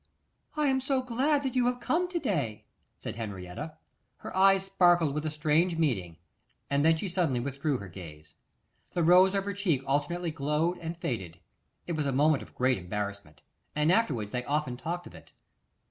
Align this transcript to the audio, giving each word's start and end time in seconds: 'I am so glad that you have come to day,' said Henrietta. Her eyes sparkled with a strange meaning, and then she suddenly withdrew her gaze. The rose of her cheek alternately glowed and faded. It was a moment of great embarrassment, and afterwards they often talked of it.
'I 0.57 0.65
am 0.65 0.79
so 0.81 1.03
glad 1.03 1.43
that 1.43 1.53
you 1.55 1.67
have 1.67 1.79
come 1.79 2.07
to 2.09 2.17
day,' 2.17 2.65
said 2.97 3.17
Henrietta. 3.17 3.77
Her 4.17 4.35
eyes 4.35 4.65
sparkled 4.65 5.13
with 5.13 5.27
a 5.27 5.29
strange 5.29 5.77
meaning, 5.77 6.17
and 6.71 6.83
then 6.83 6.97
she 6.97 7.07
suddenly 7.07 7.39
withdrew 7.39 7.77
her 7.77 7.87
gaze. 7.87 8.33
The 8.93 9.03
rose 9.03 9.35
of 9.35 9.45
her 9.45 9.53
cheek 9.53 9.83
alternately 9.85 10.31
glowed 10.31 10.79
and 10.79 10.97
faded. 10.97 11.39
It 11.85 11.91
was 11.93 12.07
a 12.07 12.11
moment 12.11 12.41
of 12.41 12.55
great 12.55 12.79
embarrassment, 12.79 13.43
and 13.75 13.91
afterwards 13.91 14.31
they 14.31 14.43
often 14.45 14.75
talked 14.75 15.05
of 15.05 15.13
it. 15.13 15.33